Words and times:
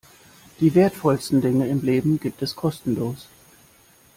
Die 0.59 0.73
wertvollsten 0.73 1.41
Dinge 1.41 1.67
im 1.67 1.81
Leben 1.83 2.19
gibt 2.19 2.41
es 2.41 2.55
kostenlos. 2.55 3.27